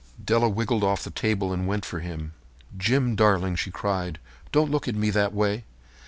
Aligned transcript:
Della 0.25 0.49
wriggled 0.49 0.83
off 0.83 1.03
the 1.03 1.11
table 1.11 1.53
and 1.53 1.67
went 1.67 1.85
for 1.85 1.99
him. 1.99 2.33
"Jim, 2.75 3.15
darling," 3.15 3.55
she 3.55 3.69
cried, 3.69 4.17
"don't 4.51 4.71
look 4.71 4.87
at 4.87 4.95
me 4.95 5.11
that 5.11 5.31
way. 5.31 5.63